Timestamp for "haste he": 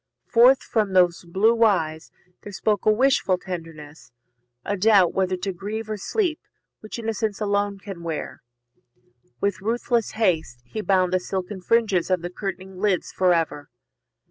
10.13-10.81